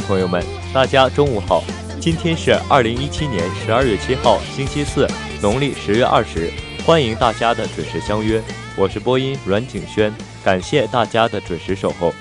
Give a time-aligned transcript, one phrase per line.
[0.00, 1.62] 朋友们，大家中午好！
[2.00, 5.08] 今天是二零一七年十二月七号，星期四，
[5.42, 6.52] 农历十月二十。
[6.84, 8.40] 欢迎大家的准时相约，
[8.76, 10.12] 我是播音阮景轩，
[10.44, 12.12] 感谢大家的准时守候。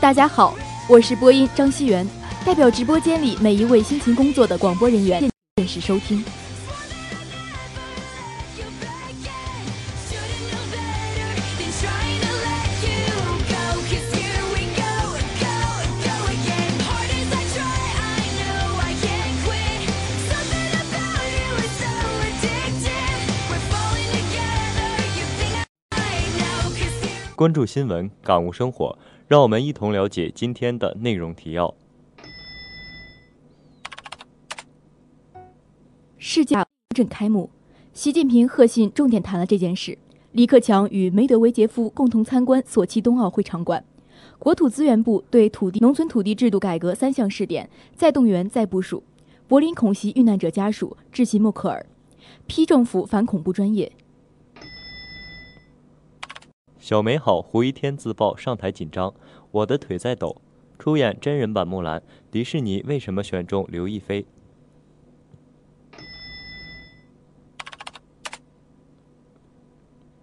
[0.00, 0.56] 大家好，
[0.88, 2.08] 我是播音张熙元，
[2.44, 6.24] 代表直播间里每一位辛勤工作的广播人员，准时收听。
[27.44, 31.74] 关注新闻，感悟生活，让我们一同了解今天的内容提要。
[36.16, 36.56] 世界
[36.96, 37.50] 正开幕，
[37.92, 39.98] 习近平贺信重点谈了这件事。
[40.32, 43.84] 李克强与梅德韦杰夫共同参观索契冬奥会场馆。
[44.38, 49.02] 国土资源部对土地农村土地制度改革三项试点再动员再部署。
[49.46, 51.84] 柏林恐袭遇难者家属致信默克尔，
[52.46, 53.92] 批政府反恐怖专业。
[56.84, 59.14] 小美好胡一天自曝上台紧张，
[59.50, 60.36] 我的腿在抖。
[60.78, 64.26] 出演真人版木兰，迪士尼为什么选中刘亦菲？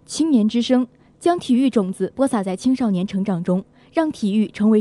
[0.05, 0.87] 青年之声
[1.17, 4.79] 将体育种子播撒在青少年成长中，让体育成为。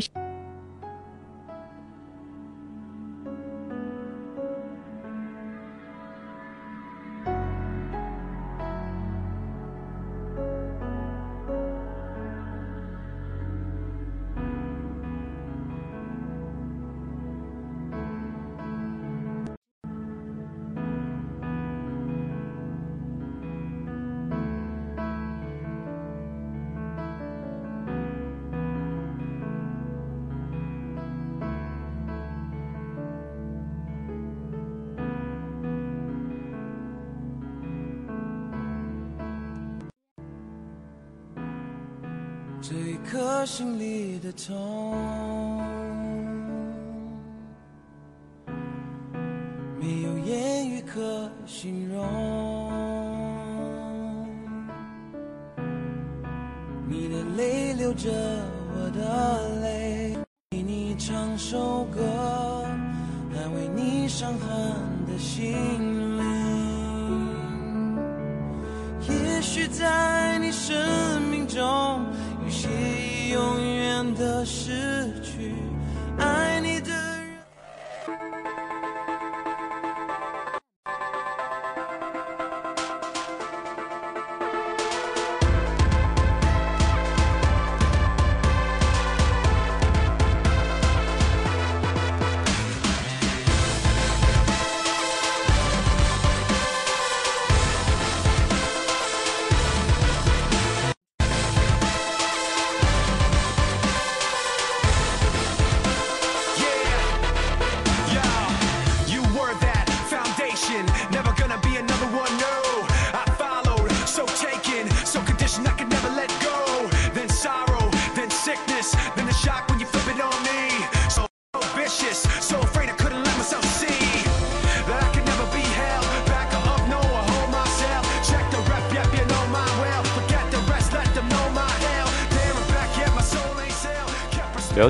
[43.08, 45.29] 可心里的痛，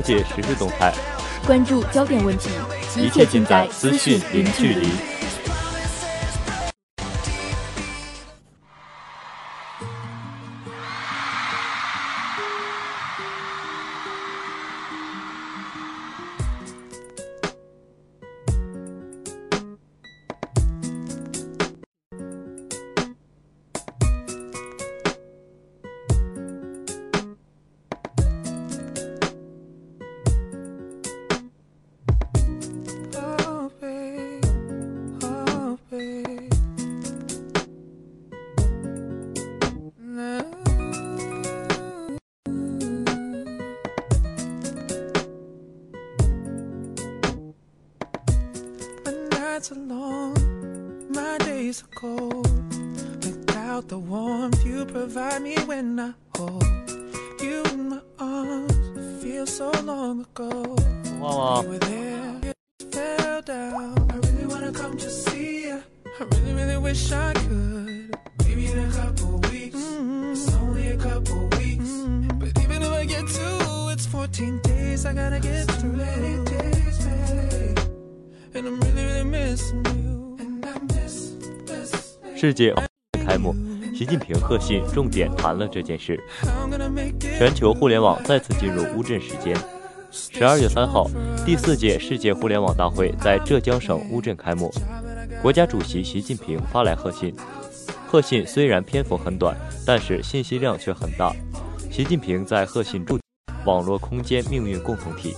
[0.00, 0.94] 了解时事动态，
[1.47, 2.49] 关注焦点问题，
[2.97, 4.88] 一切尽在资讯零距离。
[55.81, 56.62] when I hold
[57.41, 58.77] you in my arms.
[59.47, 60.77] So long ago.
[61.06, 62.55] You were there,
[62.93, 64.11] fell down.
[64.11, 65.82] I really wanna come to see you.
[66.21, 68.15] I really, really wish I could.
[68.44, 69.77] Maybe in a couple weeks.
[69.77, 70.32] Mm -hmm.
[70.32, 71.91] It's only a couple weeks.
[71.91, 72.38] Mm -hmm.
[72.41, 73.25] But even if I get
[73.93, 75.06] it's 14 days.
[75.06, 75.97] I gotta get so through.
[75.97, 76.97] Many days.
[78.55, 80.37] And I'm really, really missing you.
[80.43, 81.15] And I miss
[81.67, 82.89] this.
[84.50, 86.20] 贺信重点谈了这件事。
[87.20, 89.56] 全球互联网再次进入乌镇时间。
[90.11, 91.08] 十二月三号，
[91.47, 94.69] 第四届世界互联网大会在浙江省乌镇开幕。
[95.41, 97.33] 国家主席习近平发来贺信，
[98.09, 101.33] 贺信虽然篇幅很短，但是信息量却很大。
[101.88, 103.21] 习近平在贺信中，
[103.64, 105.37] 网络空间命运共同体，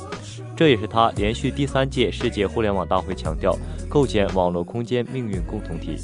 [0.57, 3.55] 这也是他连续第三届世界互联网大会强调
[3.91, 5.99] 构建网络空间命运共同体。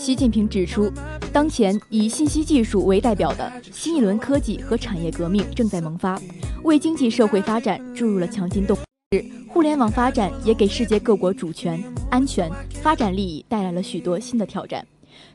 [0.00, 0.90] 习近平指出，
[1.30, 6.18] 当前以信息技术为代表的新一轮科技和产业革命正在萌发，
[6.62, 8.74] 为经济社会发展注入了强劲动
[9.10, 9.30] 力。
[9.46, 11.78] 互联网发展也给世界各国主权、
[12.08, 14.82] 安全、发展利益带来了许多新的挑战。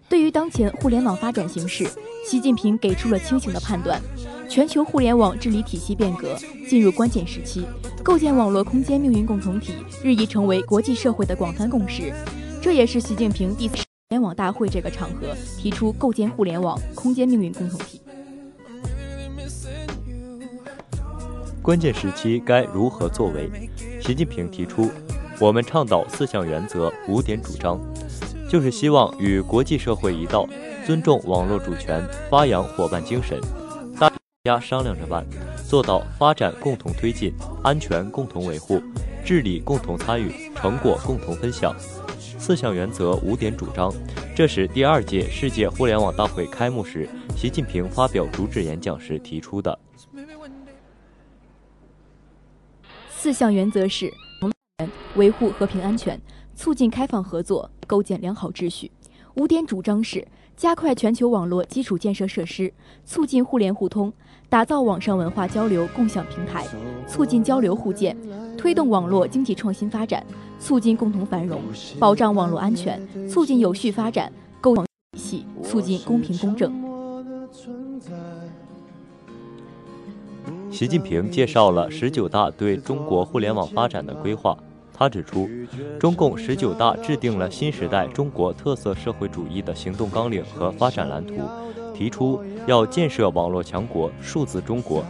[0.10, 1.88] 对于当前互联网发展形势，
[2.26, 4.02] 习近平给出了清醒的判断：
[4.50, 6.36] 全球互联网治理体系变革
[6.68, 7.64] 进入关键时期，
[8.02, 12.12] 构建网络空间命运共同体日益成为国际社会的广泛共识。
[12.60, 13.85] 这也是习近平第四。
[14.08, 18.00] 互联网大会这个场合提出构建互联网空间命运共同体。
[21.60, 23.50] 关键时期该如何作为？
[24.00, 24.92] 习近平提出，
[25.40, 27.80] 我们倡导四项原则、五点主张，
[28.48, 30.48] 就是希望与国际社会一道，
[30.86, 33.42] 尊重网络主权，发扬伙伴精神，
[34.00, 34.12] 大
[34.44, 35.26] 家商量着办，
[35.68, 37.34] 做到发展共同推进，
[37.64, 38.80] 安全共同维护，
[39.26, 41.76] 治理共同参与，成果共同分享。
[42.38, 43.92] 四项原则、五点主张，
[44.36, 49.78] 这是第二届世界互联网大会开幕时，习近平发表主旨演讲时提出的。
[53.10, 54.12] 四项原则是：
[55.16, 56.20] 维护和平安全，
[56.56, 58.92] 促进开放合作，构建良好秩序。
[59.36, 62.72] 五点主张是：加快全球网络基础建设设施，
[63.06, 64.14] 促进互联互通，
[64.50, 66.66] 打造网上文化交流共享平台，
[67.08, 68.16] 促进交流互鉴，
[68.58, 70.26] 推动网络经济创新发展，
[70.60, 71.62] 促进共同繁荣，
[72.00, 76.74] 保障网络安全，促进有序发展，构建体系，促进公平公正。
[80.72, 84.58] 习近平介绍了十九大对中国互联网发展的规划。
[84.98, 85.50] 他指出，
[86.00, 91.34] 中共十九大制定了新时代中国特色社会主义的行动纲领和发展蓝图，
[91.94, 95.04] 提出要建设网络强国、数字中国，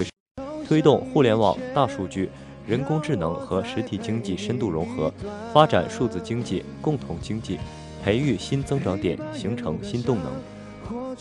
[0.68, 2.32] 推动互联网、大数据、
[2.67, 5.13] 人工智能和实体经济深度融合，
[5.53, 7.60] 发展数字经济、共同经济，
[8.03, 11.15] 培育新增长点，形成新动能。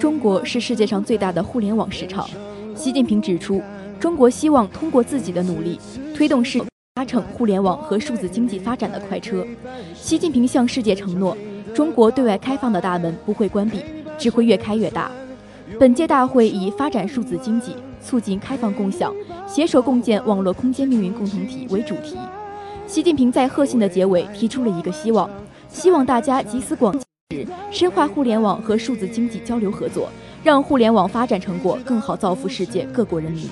[0.00, 2.28] 中国是世界上最大的互联网市场。
[2.74, 3.62] 习近平指出，
[4.00, 5.78] 中国希望通过自己的努力，
[6.12, 6.60] 推动世
[6.94, 9.46] 搭乘互联网和数字经济发展的快车。
[9.94, 11.36] 习近平向世界承诺，
[11.72, 13.84] 中国对外开放的大门不会关闭，
[14.18, 15.08] 只会越开越大。
[15.78, 19.14] 本届大会以“发展数字经济，促进开放共享，
[19.46, 22.16] 携手共建网络空间命运共同体”为主题。
[22.86, 25.30] 习近平在贺信的结尾提出了一个希望，
[25.68, 27.46] 希望大家集思广益。
[27.70, 30.08] 深化互联网和数字经济交流合作，
[30.42, 33.48] 让互联网发展成果更好造福世界各国人民。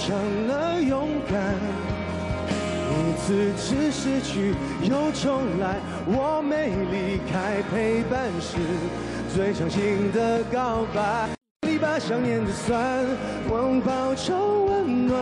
[0.00, 1.54] 成了勇敢。
[2.90, 5.76] 一次次失去又重来，
[6.06, 8.56] 我没离开，陪伴是
[9.34, 11.28] 最长情的告白。
[11.68, 13.04] 你把想念的酸
[13.50, 15.20] 拥抱成温暖，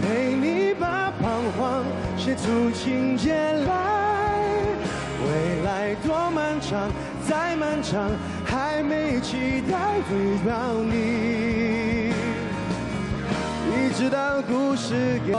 [0.00, 1.84] 陪你把彷徨
[2.16, 3.74] 写出情节来。
[5.26, 6.90] 未来多漫长，
[7.28, 8.08] 再漫长，
[8.44, 11.63] 还没期待拥抱你，
[13.96, 15.32] 直到故事给。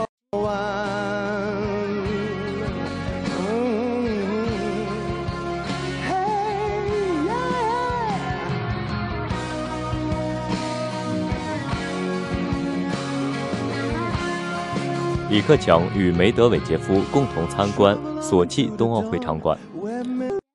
[15.28, 19.58] 李克强与梅德韦杰夫共同参观索契冬奥会场馆。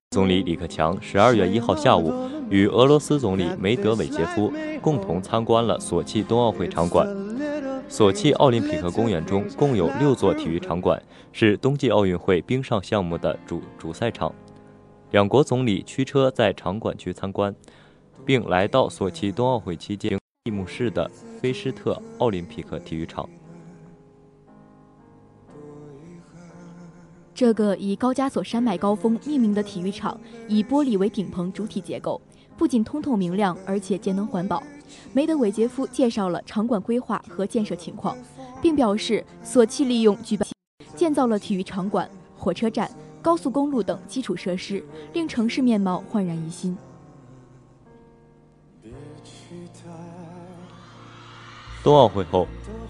[0.10, 2.12] 总理李克强十二月一号下午
[2.50, 7.31] 与俄罗斯总理梅德韦杰夫共同参观了索契冬奥会场馆。
[7.92, 11.00] 索契奥林匹克公园中共有六座体育场馆，
[11.34, 14.34] 是冬季奥运会冰上项目的主主赛场。
[15.12, 17.54] 两国总理驱车在场馆区参观，
[18.26, 23.30] 并来到索契冬奥会期间闭幕式的菲施特奥林匹克体育场。
[27.36, 30.18] 这个以高加索山脉高峰命名的体育场，
[30.48, 32.22] 以玻璃为顶棚主体结构，
[32.56, 34.64] 不仅通透明亮，而且节能环保。
[35.14, 38.18] 梅德韦杰夫介绍了场馆规划和建设情况，
[38.62, 40.48] 并表示索契利用举办
[40.96, 42.90] 建造了体育场馆、火车站、
[43.22, 44.84] 高速公路等基础设施，
[45.14, 46.78] 令城市面貌焕然一新。
[51.84, 52.48] 冬奥会后，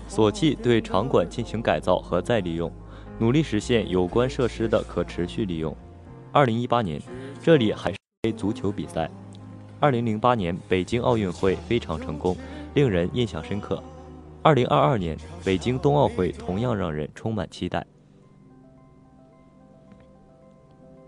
[0.08, 2.72] 索契对场馆进行改造和再利用。
[3.20, 5.76] 努力实现有关设施的可持续利用。
[6.32, 7.00] 二零一八年，
[7.42, 9.10] 这里还是足球比赛。
[9.82, 12.38] 二零零八年北京奥运会非常成功，
[12.76, 13.82] 令人印象深刻。
[14.44, 17.84] 二零二二年北京冬奥会同样让人充满期待。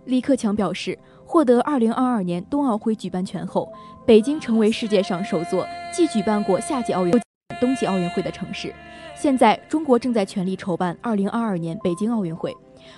[0.06, 3.72] 李克强表示，获得二零二二年冬奥会举办权后，
[4.08, 7.14] 北京成为世界上首座既举办过夏季奥运、
[7.62, 8.74] 冬季奥运会的城市。
[9.16, 12.52] 现在，中国正在全力筹办2022年北京奥运会。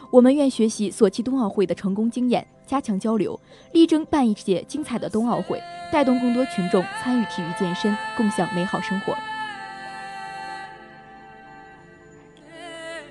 [0.09, 3.39] 我们愿学习索契冬奥会的成功经验，加强交流，
[3.73, 9.15] 力争办一届精彩的冬奥会，带动更多群众参与体育健身，共享美好生活。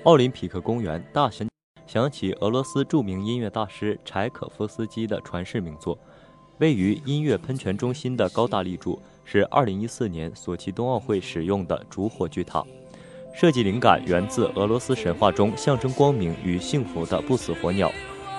[0.03, 1.49] 奥林匹克公园大神
[1.87, 5.97] 响起俄罗斯著名音乐大师柴可夫斯基的传世名作。
[6.59, 12.63] 位于音乐喷泉中心的高大立柱是2014年索契冬奥会使用的主火炬塔。
[13.33, 17.91] 设计灵感源自俄罗斯神话中象征光明与幸福的不死火鸟，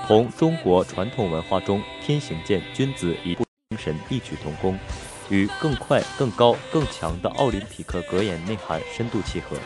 [0.06, 4.78] 同中国传统文化中天行健、君子以不精神异曲同工，
[5.30, 9.56] 与更快、更高、更强的奥林匹克格言内涵深度契合。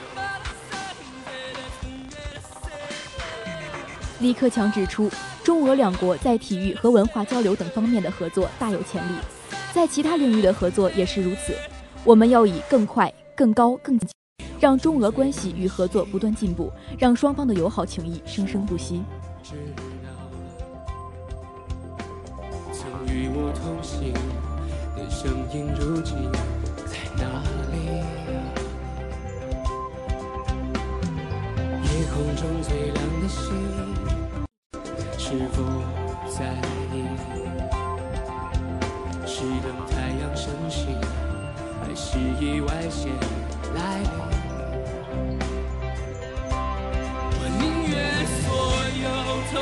[4.20, 5.11] 李克强指出，
[5.44, 9.12] 中俄两国在体育和文化交流等方面的合作大有潜力，
[9.75, 11.54] 在其他领域的合作也是如此。
[12.02, 14.00] 我们要以更快、更高、更。
[14.59, 19.02] 让中俄关系与合作不断进步，让双方的友好情谊生生不息。
[23.12, 24.12] 与我同行
[24.95, 26.31] 的声音，如今
[26.87, 27.75] 在哪里？
[31.83, 33.45] 夜空中最亮的星，
[35.19, 35.57] 是否
[36.29, 36.55] 在
[36.95, 36.97] 意？
[39.26, 40.87] 是等太阳升起，
[41.83, 43.11] 还是意外先
[43.75, 44.09] 来临？
[47.33, 47.93] 我宁愿
[48.38, 48.47] 所
[49.02, 49.05] 有
[49.50, 49.55] 痛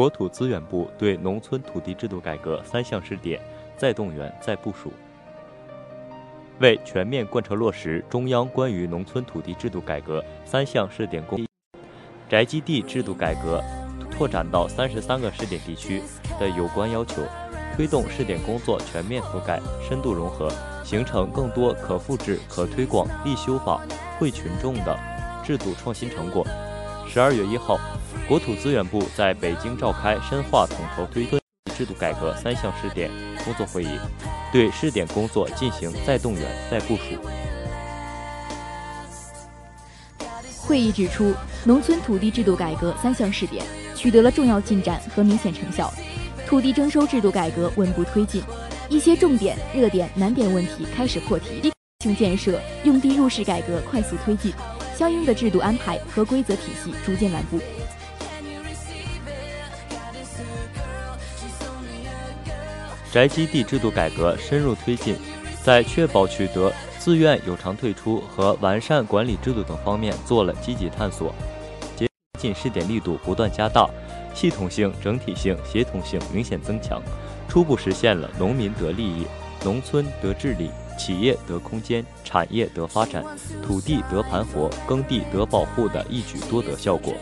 [0.00, 3.38] 国土资源部对农村土地制度改革三项试点
[3.76, 4.90] 再动员、再部署，
[6.58, 11.46] 为全面贯彻落实中央关于农村土地制度改革三项试点工
[12.30, 13.62] 宅基地制度改革
[14.10, 16.02] 拓展到三十三个试点地区
[16.40, 17.20] 的有关要求，
[17.76, 20.50] 推动试点工作全面覆盖、深度融合，
[20.82, 23.82] 形成更多可复制、可推广、易修法、
[24.18, 24.98] 惠群众的
[25.44, 26.42] 制度创新成果。
[27.06, 27.76] 十二月一号，
[28.28, 31.38] 国土资源部在北京召开深化统筹推进
[31.76, 33.10] 制度改革三项试点
[33.44, 33.98] 工作会议，
[34.52, 37.02] 对试点工作进行再动员、再部署。
[40.58, 43.64] 会议指出，农村土地制度改革三项试点
[43.96, 45.92] 取得了重要进展和明显成效，
[46.46, 48.40] 土地征收制度改革稳步推进，
[48.88, 51.72] 一些重点、热点、难点问题开始破题，
[52.04, 54.52] 性建设、用地入市改革快速推进，
[54.96, 57.58] 相应的制度安排和规则体系逐渐完布。
[63.12, 65.16] 宅基地制度改革深入推进，
[65.64, 71.34] 在确保取得自愿有偿退出和完善管理制度等方面做了积极探索。
[71.96, 73.90] 接近试点力度不断加大，
[74.32, 77.02] 系统性、整体性、协同性明显增强，
[77.48, 79.26] 初步实现了农民得利益、
[79.64, 83.24] 农村得治理、企业得空间、产业得发展、
[83.60, 87.12] 土地得盘活、耕地得保护的一举多得效果。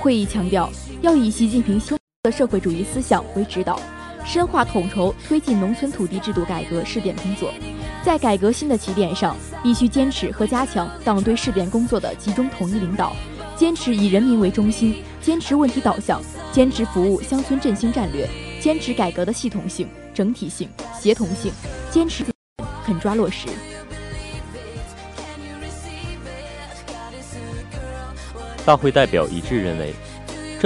[0.00, 0.68] 会议强调，
[1.00, 3.80] 要以习近平新的社会主义思想为指导，
[4.24, 7.54] 深化统筹推进农村土地制度改革试点工作。
[8.02, 13.14] 在改革新的起点上，必须坚持和加强党对试点工作的集中统一领导，
[13.54, 18.28] 坚持以人民为中心，坚持问题导向，坚持服务乡村振兴战略，
[18.60, 20.68] 坚持改革的系统性、整体性、
[21.00, 21.52] 协同性，
[21.92, 22.24] 坚持
[22.82, 23.46] 狠抓落实。
[28.64, 29.94] 大会代表一致认为，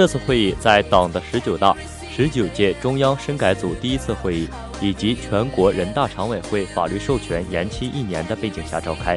[0.01, 1.77] 这次会议在党的十九大、
[2.11, 4.49] 十九届中央深改组第一次会议
[4.81, 9.15] 以及全国人大常委会法律授权延期一年的背景下召开，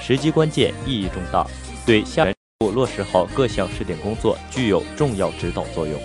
[0.00, 1.46] 时机关键，意义重大，
[1.86, 5.96] 对下一步落实好各项试点工作具有重要指导作用。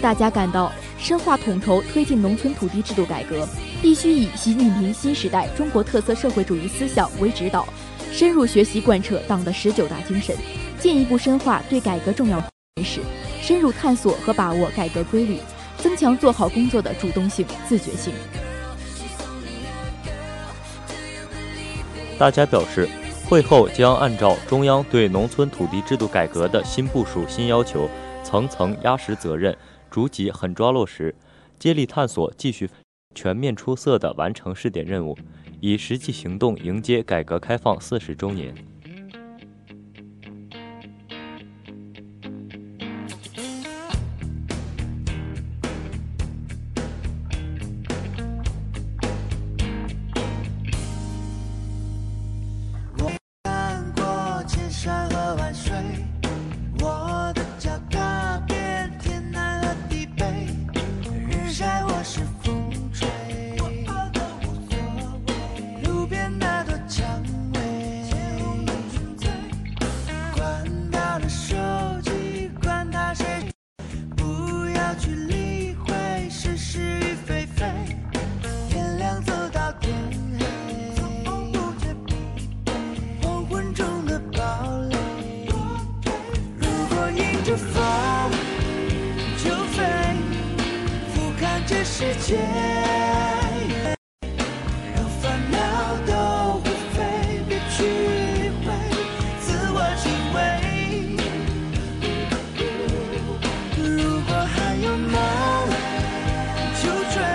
[0.00, 3.46] 大家感到，深化统筹推进农村土地制度改革，
[3.82, 7.68] 必须以习近平新时代中国特色社会主义思想为指导。
[8.16, 10.34] 深入学习贯彻党的十九大精神，
[10.78, 12.42] 进一步深化对改革重要
[12.76, 13.02] 认识，
[13.42, 15.38] 深入探索和把握改革规律，
[15.76, 18.14] 增强做好工作的主动性、自觉性。
[22.18, 22.88] 大家表示，
[23.26, 27.86] 会后将按照中央对农村土地制度改革的新部署、新要求，
[28.24, 29.54] 层层压实责任，
[29.90, 31.14] 逐级狠抓落实，
[31.58, 32.70] 接力探索，继续
[33.14, 35.18] 全面出色地完成试点任务。
[35.60, 38.54] 以实际行动迎接改革开放四十周年。
[92.26, 92.36] 界，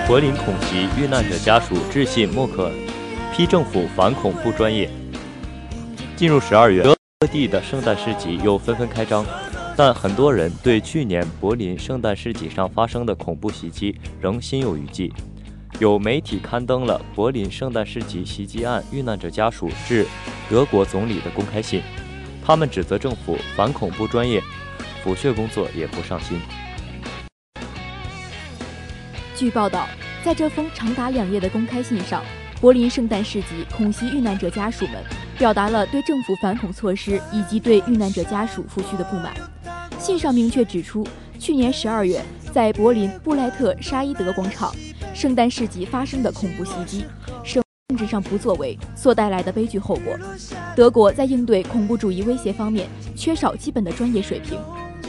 [0.05, 2.71] 柏林恐袭遇难者家属致信默克尔，
[3.33, 4.89] 批政府反恐不专业。
[6.17, 6.83] 进入十二月，
[7.21, 9.25] 各地的圣诞市集又纷纷开张，
[9.77, 15.11] 但很多人对去年柏林圣诞市集上发生的恐怖袭击仍心有余悸。
[15.79, 20.05] 有媒体刊登了柏林圣诞市集袭击案遇难者家属致
[20.47, 21.81] 德国总理的公开信，
[22.45, 24.39] 他们指责政府反恐不专业，
[25.03, 26.39] 抚恤工作也不上心。
[29.35, 29.87] 据报道，
[30.23, 32.21] 在这封长达两页的公开信上，
[32.59, 35.01] 柏林圣诞市集恐袭遇难者家属们
[35.39, 39.33] 表达了对政府反恐措施以及对遇难者家属抚恤的不满。
[39.99, 41.05] 信上明确指出，
[41.39, 44.73] 去年十二月在柏林布莱特沙伊德广场
[45.13, 47.05] 圣诞市集发生的恐怖袭击，
[47.43, 50.17] 是政治上不作为所带来的悲剧后果。
[50.75, 54.57] 德国在应对恐怖主义威胁方面缺少基本的专业水平。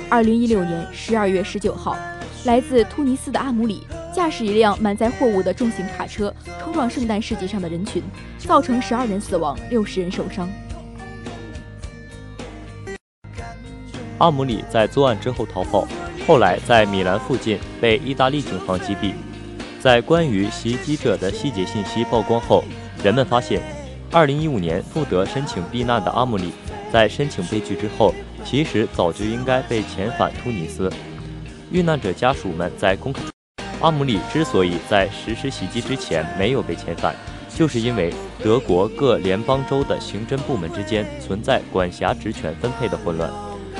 [0.08, 1.96] 二零一六年十二月十九号，
[2.44, 8.02] 来自突尼斯的阿姆里驾驶一辆满载货物的重型卡车冲撞圣诞市集上的人群，
[8.38, 10.50] 造成十二人死亡，六十人受伤。
[14.22, 15.84] 阿姆里在作案之后逃跑，
[16.28, 19.12] 后来在米兰附近被意大利警方击毙。
[19.80, 22.62] 在关于袭击者的细节信息曝光后，
[23.02, 23.60] 人们发现
[24.12, 26.52] ，2015年赴德申请避难的阿姆里，
[26.92, 30.88] 在申请被拒之后，其实早就应该被遣返突尼斯。
[31.72, 33.20] 遇难者家属们在公开，
[33.80, 37.12] 阿姆里之所以在实施袭击之前没有被遣返，
[37.52, 43.28] 就是因为德国各联邦州的刑侦部门之间存在管辖职权分配的混乱。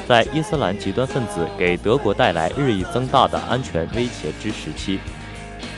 [0.08, 4.98] 在伊斯兰极端分子给德国带来日益增大的安全威胁之时期，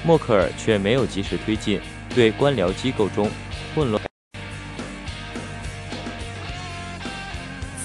[0.04, 1.80] 默克尔却没有及时推进
[2.14, 3.30] 对官僚机构中
[3.74, 4.02] 混乱。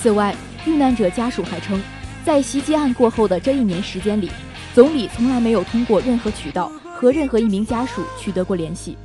[0.01, 0.33] 此外，
[0.65, 1.79] 遇难者家属还称，
[2.25, 4.31] 在袭击案过后的这一年时间里，
[4.73, 8.97] 总理从来没有通过任何渠道和任何一名家属取得过联系。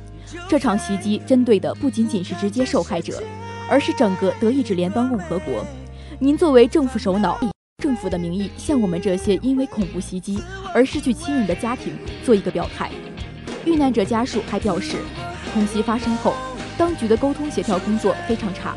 [0.47, 3.21] 这场袭击针对的不仅仅是直接受害者，
[3.69, 5.65] 而是整个德意志联邦共和国。
[6.19, 7.49] 您作为政府首脑，以
[7.83, 10.41] 政府的名义向我们这些因为恐怖袭击
[10.73, 12.89] 而失去亲人的家庭做一个表态。
[13.65, 14.97] 遇难者家属还表示，
[15.53, 16.33] 恐袭发生后，
[16.77, 18.75] 当局的沟通协调工作非常差，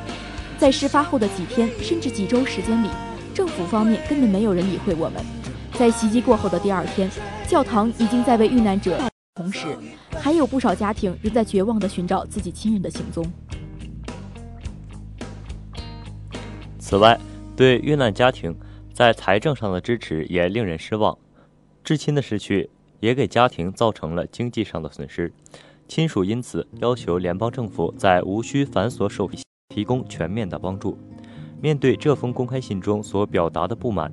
[0.58, 2.88] 在事发后的几天甚至几周时间里，
[3.32, 5.24] 政府方面根本没有人理会我们。
[5.74, 7.08] 在袭击过后的第二天，
[7.46, 8.98] 教堂已经在为遇难者，
[9.36, 9.78] 同时
[10.18, 13.24] 还有不少家庭仍在绝望地寻找自己亲人的行踪。
[16.80, 17.20] 此外，
[17.58, 18.56] 对遇难家庭
[18.92, 21.18] 在财政上的支持也令人失望，
[21.82, 25.32] 至亲的失去也给家庭造成了经济上的损失，
[25.88, 30.96] 亲属因此要求联邦政府在无需繁琐手续提供全面的帮助。
[31.60, 34.12] 面对这封公开信中所表达的不满，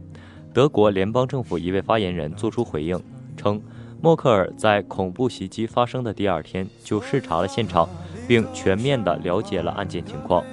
[0.52, 3.00] 德国联邦政府一位发言人作出回应，
[3.38, 3.62] 称
[4.02, 7.88] 默克尔在恐怖袭击发生的第二天就视察了现场，
[8.28, 10.44] 并全面地了解了案件情况。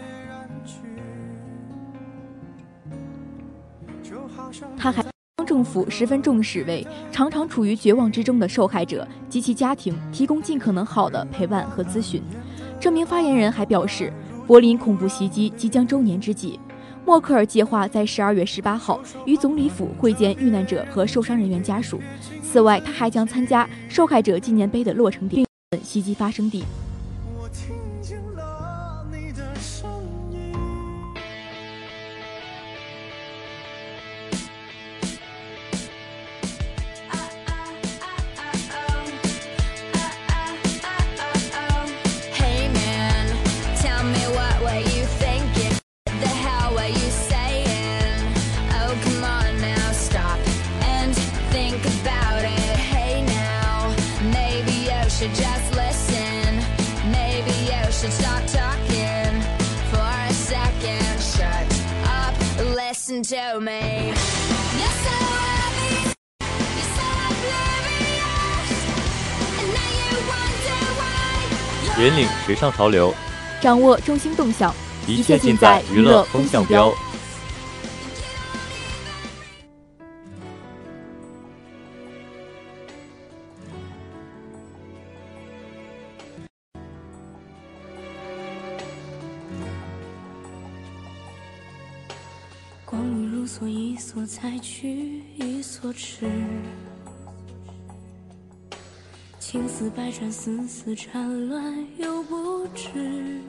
[4.82, 5.00] 他还
[5.46, 12.20] 政府十分重视为常常处于绝望之中的受害者及其家庭提供尽可能好的陪伴和咨询。
[12.80, 14.12] 这名发言人还表示，
[14.44, 16.58] 柏林恐怖袭击即将周年之际，
[17.06, 22.00] 默克尔计划在十二月十八号与总理府会见遇难者和受伤人员家属。
[22.42, 25.46] 此外，他还将参加受害者纪念碑的落成地
[25.80, 26.64] 袭击发生地。
[63.12, 64.08] Listen to me.
[64.08, 65.10] You're so
[65.68, 66.14] obvious,
[66.76, 68.72] you're so oblivious,
[69.58, 72.02] and now you wonder why.
[72.02, 73.14] 引领时尚潮流，
[73.60, 74.74] 掌握中心动向，
[75.06, 76.92] 一切尽在娱乐风向标。
[93.42, 96.30] 光阴如梭，一梭采取，一梭吃。
[99.40, 103.40] 青丝百转，丝丝缠乱又不知，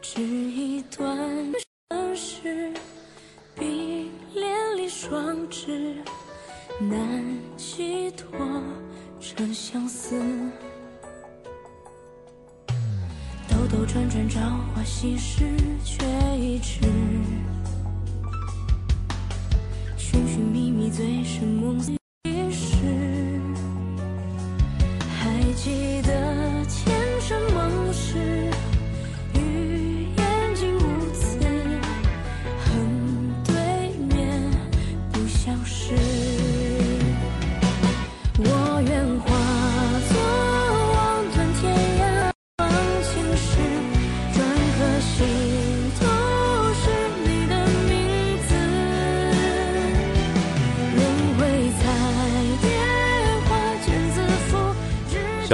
[0.00, 1.06] 只一段
[1.90, 2.72] 往事，
[3.54, 5.96] 碧连理双枝，
[6.80, 7.22] 难
[7.58, 8.38] 寄托
[9.20, 10.18] 这相思。
[13.50, 14.40] 兜兜转转，朝
[14.74, 15.44] 花夕拾，
[15.84, 16.06] 却
[16.38, 16.80] 已迟。
[20.96, 21.90] 醉生梦死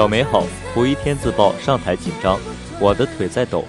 [0.01, 2.41] 小美好，胡一天自曝上台紧张，
[2.81, 3.67] 我的腿在抖。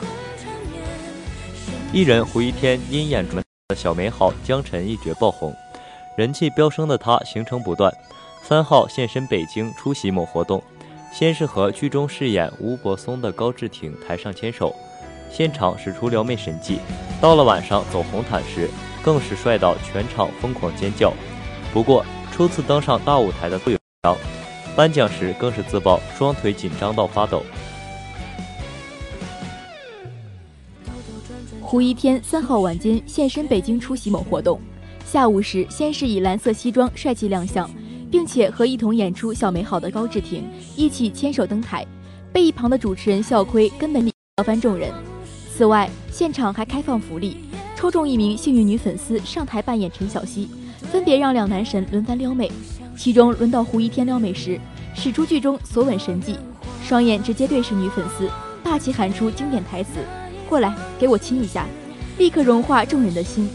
[1.92, 5.54] 艺人胡一天因演出的小美好江辰一角爆红，
[6.16, 7.94] 人气飙升的他行程不断。
[8.42, 10.64] 三号现身北京出席某活动，
[11.12, 14.74] 先是和剧中饰演吴柏松的高志挺台上牵手，
[15.30, 16.80] 现场使出撩妹神技。
[17.20, 18.70] 到了晚上走红毯时，
[19.04, 21.14] 更是帅到全场疯狂尖叫。
[21.74, 24.18] 不过初次登上大舞台的队友，
[24.76, 27.44] 颁奖时更是自曝双腿紧张到发抖。
[31.62, 34.60] 胡一天三号晚间现身北京出席某活动，
[35.06, 37.70] 下午时先是以蓝色西装帅气亮相，
[38.12, 40.44] 并且和一同演出《小美好》的高志挺
[40.76, 41.86] 一起牵手登台，
[42.34, 44.92] 被一旁的主持人笑亏根本笑翻众人。
[45.54, 47.38] 此外，现场还开放福利，
[47.76, 50.50] 抽中一名幸运女粉丝上台扮演陈小希，
[50.92, 52.52] 分别让两男神轮番撩妹。
[53.02, 54.62] 其中轮到胡一天撩妹时，
[54.94, 56.38] 使出剧中索吻神技，
[56.84, 58.30] 双眼直接对视女粉丝，
[58.64, 60.06] 霸气喊出经典台词。
[60.48, 61.66] 过来，给我亲一下，
[62.20, 63.50] 立刻融化众人的心。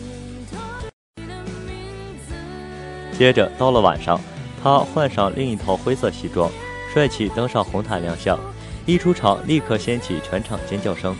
[3.16, 4.20] 接着到了晚上，
[4.60, 6.50] 他换上另一套灰色西装，
[6.92, 8.36] 帅气登上红毯亮相。
[8.84, 11.14] 一出场，立刻掀起全场尖叫声，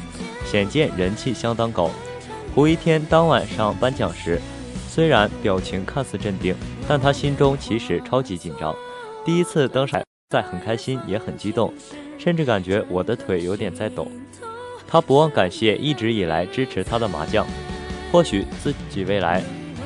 [0.44, 1.92] 显见人气相当高。
[2.56, 4.40] 胡一天当晚上颁奖时，
[4.88, 6.56] 虽然表情看似镇定，
[6.88, 8.74] 但他心中其实超级紧张。
[9.24, 11.72] 第一次登台，在很开心，也很激动，
[12.16, 14.06] 甚至感觉我的腿有点在抖。
[14.86, 17.44] 他不忘感谢一直以来支持他的麻将，
[18.12, 19.42] 或许自己未来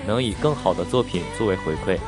[0.07, 1.99] 能以更好的作品作为回馈。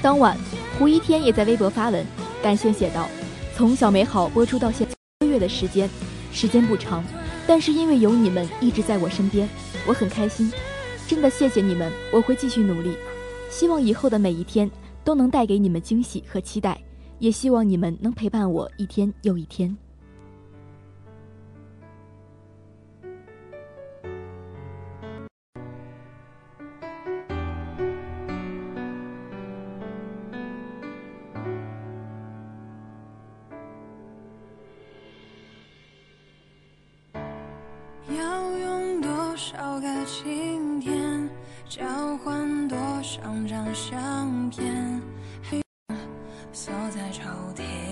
[0.00, 0.36] 当晚，
[0.78, 2.06] 胡一天也在微博发文，
[2.40, 3.08] 感谢写道
[3.56, 5.90] ：“从小美好播出到现在一个月的时间，
[6.32, 7.04] 时间不长，
[7.48, 9.48] 但是因为有你们一直在我身边，
[9.86, 10.52] 我很开心。
[11.12, 12.96] 真的谢谢你们，我会继续努力，
[13.50, 14.70] 希望以后的每一天
[15.04, 16.82] 都能带给你们惊喜和期待。”
[17.20, 19.76] 也希望你们能陪伴我一天又一天。
[38.08, 41.01] 要用多少个晴天，
[41.74, 41.82] 交
[42.18, 45.00] 换多少张相片？
[46.52, 47.22] 锁在抽
[47.56, 47.91] 屉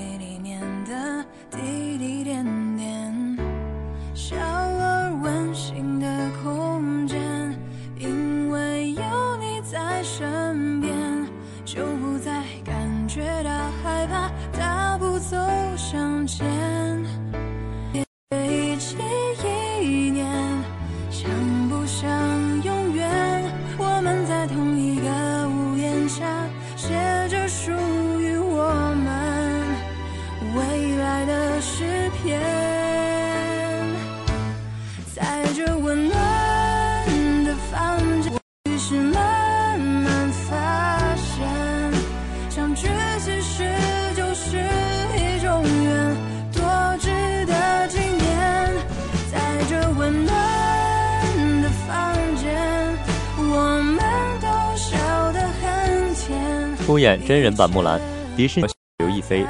[57.00, 57.98] 演真人版《木兰》，
[58.36, 58.66] 迪士尼
[58.98, 59.46] 刘亦菲。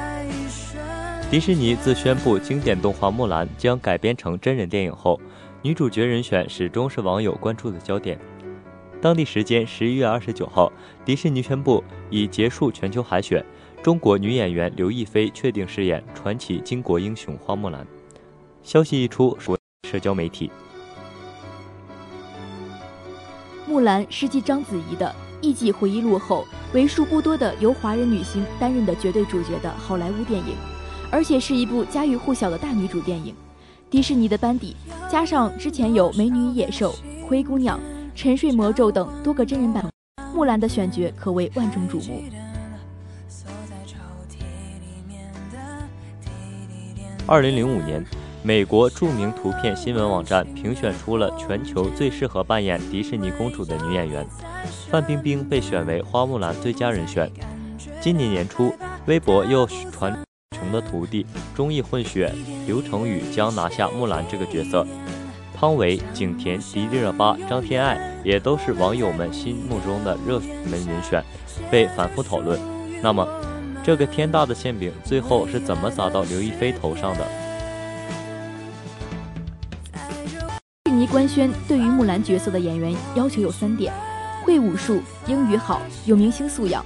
[1.30, 5.20] 迪士尼自宣布经典动画《木兰》将改编成真人电影后，
[5.62, 8.18] 女主角人选始终是网友关注的焦点。
[9.00, 10.72] 当地时间十一月二十九号，
[11.04, 13.44] 迪士尼宣布已结束全球海选，
[13.82, 17.86] 中国女演员刘亦菲确定饰演传奇巾帼英雄花木兰。
[18.62, 19.36] 消息一出，
[19.88, 20.50] 社交媒体。
[23.66, 30.54] 木兰是继章子怡的艺伎回忆录后为数不多的由华人女星担任的绝对主角的好莱坞电影，
[31.10, 33.34] 而且是一部家喻户晓的大女主电影。
[33.88, 34.76] 迪士尼的班底
[35.10, 36.92] 加上之前有《美女与野兽》
[37.26, 37.78] 《灰姑娘》
[38.14, 39.84] 《沉睡魔咒》等多个真人版，
[40.34, 42.22] 木兰的选角可谓万众瞩目。
[47.26, 48.04] 二零零五年，
[48.42, 54.26] 美国著名图片新闻网站评选出了全球最适合扮演迪士尼公主的女演员，
[54.90, 57.30] 范冰冰被选为花木兰最佳人选。
[58.00, 58.74] 今年年初，
[59.06, 60.18] 微博又传
[60.56, 62.32] 成的徒弟综艺混血
[62.66, 64.86] 刘成宇将拿下木兰这个角色。
[65.54, 71.22] 汤唯、景甜、迪丽热巴、张天爱也都是网友们心目中的热门人选，
[71.70, 72.58] 被反复讨论。
[73.02, 73.28] 那么，
[73.84, 77.39] 这个天大的馅饼最后是怎么撒到刘亦菲头上的？
[81.10, 83.92] 官宣对于木兰角色的演员要求有三点：
[84.44, 86.84] 会武术、英语好、有明星素养。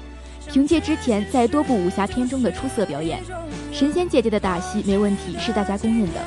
[0.50, 3.22] 凭借之前在多部武侠片中的出色表演，
[3.70, 6.20] 神仙姐姐的打戏没问题是大家公认的。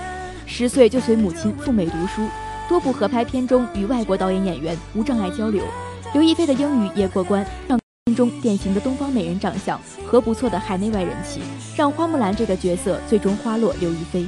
[0.45, 2.27] 十岁就随母亲赴美读书，
[2.69, 5.63] 多部合拍片中与外国导演演员无障碍交流。
[6.13, 11.41] 刘亦菲的英语也过关，让片中典型的东方美人长相和不错的海内外人气，
[11.75, 14.27] 让花木兰这个角色最终花落刘亦菲。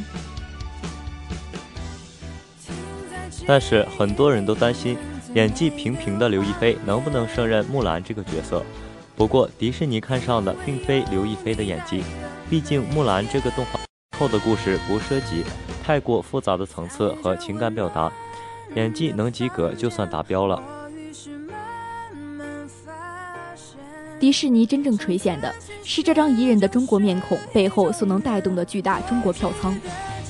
[3.49, 4.95] 但是很多人都担心，
[5.33, 8.63] 演技平平的刘亦菲能不能胜任木兰这个角色？
[9.15, 12.03] 不过迪士尼看上的并非刘亦菲的演技，
[12.47, 13.79] 毕竟木兰这个动画
[14.19, 15.43] 后的故事不涉及
[15.83, 18.11] 太过复杂的层次和情感表达，
[18.75, 20.61] 演技能及格就算达标了。
[24.19, 25.51] 迪士尼真正垂涎的
[25.83, 29.75] 是这张宜人的中国面孔背后所能带动的巨大中国票仓。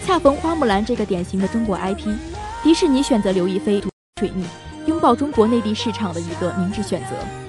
[0.06, 2.16] 恰逢花木兰这个典型的中国 IP，
[2.62, 3.82] 迪士尼选择刘亦菲
[4.20, 4.44] 水逆，
[4.86, 7.49] 拥抱中国内地市场的一个明智选择。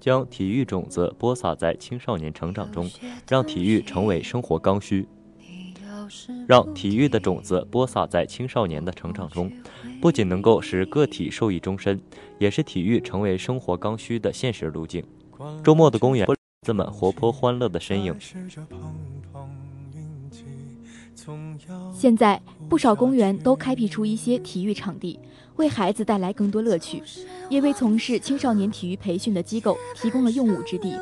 [0.00, 2.90] 将体育种子播撒在青少年成长中，
[3.28, 5.06] 让体育成为生活刚需。
[6.48, 9.52] 让体育的种子播撒在青少年的成长中，
[10.00, 12.00] 不仅能够使个体受益终身，
[12.38, 15.04] 也是体育成为生活刚需的现实路径。
[15.62, 16.34] 周末的公园，孩
[16.66, 18.12] 子们活泼欢乐的身影。
[21.92, 25.18] 现在不少公园都开辟出一些体育场地，
[25.56, 27.02] 为孩子带来更多乐趣，
[27.48, 30.98] 也为从事青少年体育培训的机构提供了用武之地。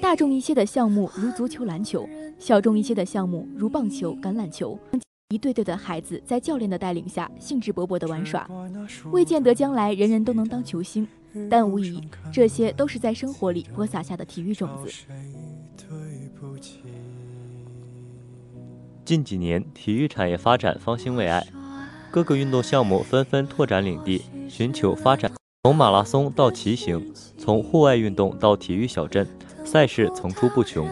[0.00, 2.06] 大众一些的项目如足球、篮球，
[2.38, 4.78] 小众一些的项目如棒球、橄榄球，
[5.30, 8.46] 一对对的孩子在教练的带领下兴致勃勃地玩耍。
[9.12, 11.08] 未见得将来人人都能当球星，
[11.48, 14.92] 但无疑这些都是在生活里播撒下的体育种子。
[19.04, 21.46] 近几年，体育产业发展方兴未艾，
[22.10, 25.30] 各个运动项目纷纷拓展领地，寻求发展。
[25.62, 29.28] 从马拉松到骑行，从户外运动到体育小镇，
[29.62, 30.88] 赛事层出不穷，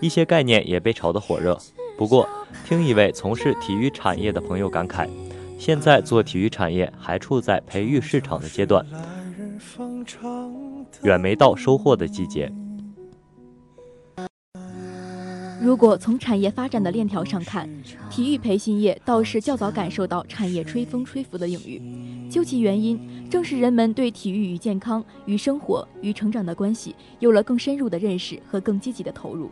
[0.00, 1.58] 一些概念也被炒得火热。
[1.98, 2.26] 不过，
[2.66, 5.06] 听一位从事体育产业的朋友感慨：
[5.58, 8.86] 现在做体育产业还处在培育市场的阶段，
[11.02, 12.50] 远没到收获的季节。
[15.60, 17.68] 如果从产业发展的链条上看，
[18.08, 22.30] 体育培训业倒是较早感受到产业吹风吹拂的领域。
[22.30, 22.98] 究其原因，
[23.28, 29.50] 正是人们对体育与健康、与生活、与成长的关系有了更深入的认识和更积极的投入。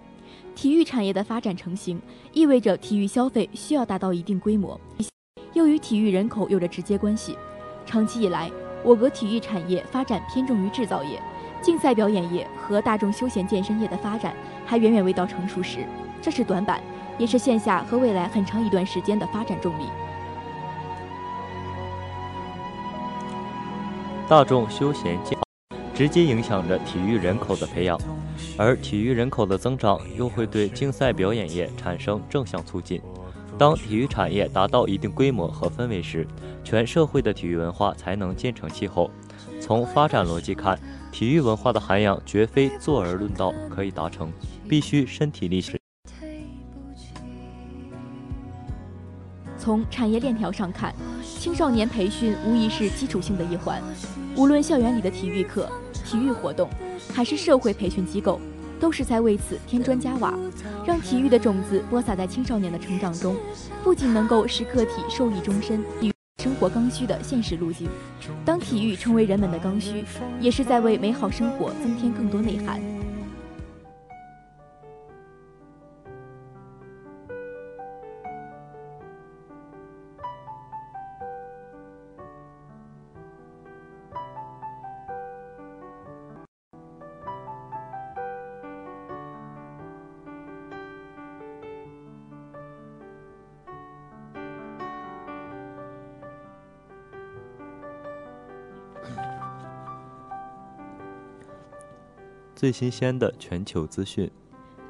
[0.55, 2.01] 体育产业的发展成型，
[2.33, 4.81] 意味着体育消费需要达到一定规模，
[5.53, 7.37] 又与体育人口有着直接关系。
[7.85, 8.51] 长期以来，
[8.83, 11.21] 我国体育产业发展偏重于制造业。
[11.61, 14.35] 竞赛表演业和大众休闲健身业的发展
[14.65, 15.85] 还远远未到成熟时，
[16.23, 16.81] 这是短板，
[17.19, 19.85] 也是线下和未来很长一段时间的发展重力。
[24.29, 25.39] 大众休闲健
[25.95, 27.99] 直接影响着体育人口的培养，
[28.57, 33.03] 而体育人口的增长又会对竞赛表演业产生正向促进。
[33.59, 36.25] 当体育产业达到一定规模和氛围时，
[36.63, 39.11] 全社会的体育文化才能渐成气候。
[39.61, 40.79] 从发展逻辑看，
[41.11, 44.31] 体育文化的涵养绝非坐而论道可以达成，
[44.69, 45.77] 必须身体力行。
[49.59, 53.83] 从产业链条上看，青少年培训无疑是基础性的一环。
[54.37, 56.71] 无论校园里的体育课、体育活动，
[57.13, 58.41] 还是社会培训机构，
[58.79, 60.33] 都是在为此添砖加瓦，
[60.87, 63.35] 让体育的种子播撒在青少年的成长中，
[63.83, 65.85] 不仅能够使个体受益终身。
[66.41, 67.89] 生活刚需的现实路径，
[68.45, 70.05] 当体育成为人们的刚需，
[70.41, 72.81] 也是在为美好生活增添更多内涵。
[102.59, 104.29] 最新鲜的全球资讯，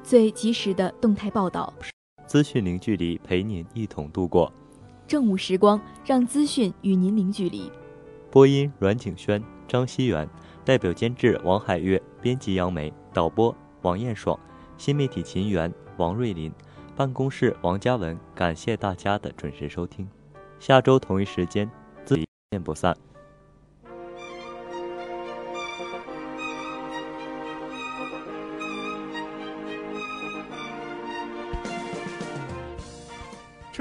[0.01, 1.71] 最及时的动态报道，
[2.25, 4.51] 资讯零距离陪您一同度过
[5.05, 7.71] 正午时光，让资讯与您零距离。
[8.31, 10.27] 播音阮景轩、张熙元，
[10.65, 14.35] 代表监制王海月，编辑杨梅，导播王艳爽，
[14.75, 16.51] 新媒体琴员王瑞林，
[16.95, 18.19] 办公室王嘉文。
[18.33, 20.09] 感谢大家的准时收听，
[20.59, 21.69] 下周同一时间，
[22.03, 22.97] 自一见不散。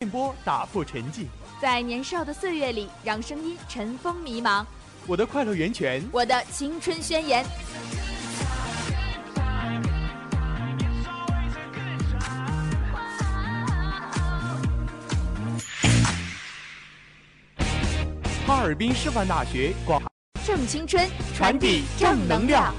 [0.00, 1.26] 电波打破沉寂，
[1.60, 4.64] 在年少的岁月里，让声音尘封迷茫。
[5.06, 7.44] 我的快乐源泉，我的青春宣言。
[18.46, 20.02] 哈尔滨师范大学广
[20.46, 22.74] 正青春，传递正能量。